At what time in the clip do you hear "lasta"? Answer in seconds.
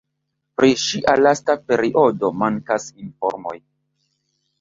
1.19-1.55